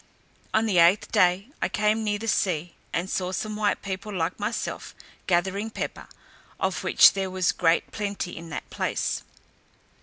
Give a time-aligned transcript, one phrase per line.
[0.51, 4.39] On the eighth day I came near the sea, and saw some white people like
[4.39, 4.95] myself,
[5.27, 6.07] gathering pepper,
[6.59, 9.21] of which there was great plenty in that place.